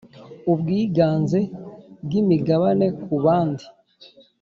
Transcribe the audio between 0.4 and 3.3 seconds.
Ubwiganze bw imigabane ku